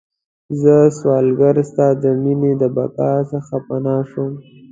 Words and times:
زه 0.61 0.75
سوالګره 0.97 1.63
ستا 1.69 1.87
د 2.03 2.03
میینې، 2.21 2.51
د 2.61 2.63
بقا 2.75 3.11
څخه 3.31 3.55
پناه 3.67 4.01
شوم 4.11 4.31